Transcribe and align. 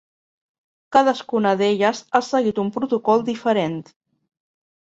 Cadascuna 0.95 1.51
d'elles 1.59 2.01
ha 2.13 2.23
seguit 2.31 2.65
un 2.65 2.73
protocol 2.79 3.25
diferent. 3.29 3.81